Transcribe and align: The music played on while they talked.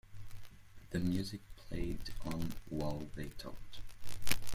The 0.89 0.97
music 0.99 1.41
played 1.55 2.09
on 2.25 2.55
while 2.69 3.07
they 3.13 3.27
talked. 3.37 3.81